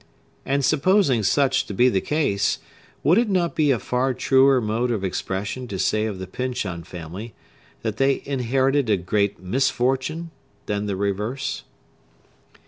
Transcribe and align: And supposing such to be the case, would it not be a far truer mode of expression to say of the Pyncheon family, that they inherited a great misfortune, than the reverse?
And 0.47 0.65
supposing 0.65 1.21
such 1.21 1.67
to 1.67 1.75
be 1.75 1.87
the 1.87 2.01
case, 2.01 2.57
would 3.03 3.19
it 3.19 3.29
not 3.29 3.53
be 3.55 3.69
a 3.69 3.77
far 3.77 4.15
truer 4.15 4.59
mode 4.59 4.89
of 4.89 5.03
expression 5.03 5.67
to 5.67 5.77
say 5.77 6.07
of 6.07 6.17
the 6.17 6.25
Pyncheon 6.25 6.81
family, 6.83 7.35
that 7.83 7.97
they 7.97 8.23
inherited 8.25 8.89
a 8.89 8.97
great 8.97 9.39
misfortune, 9.39 10.31
than 10.65 10.87
the 10.87 10.95
reverse? 10.95 11.65